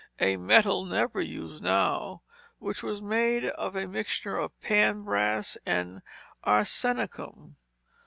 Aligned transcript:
a 0.19 0.35
metal 0.35 0.83
never 0.83 1.21
used 1.21 1.61
now, 1.63 2.23
which 2.57 2.81
was 2.81 3.03
made 3.03 3.45
of 3.45 3.75
a 3.75 3.85
mixture 3.87 4.35
of 4.35 4.59
pan 4.59 5.03
brass 5.03 5.57
and 5.63 6.01
arsenicum. 6.43 7.55